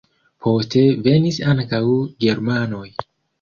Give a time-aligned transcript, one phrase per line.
[0.45, 1.83] Poste venis ankaŭ
[2.27, 2.89] germanoj.